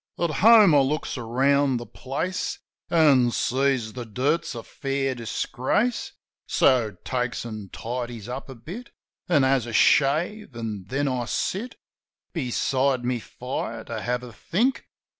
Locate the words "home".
0.31-0.73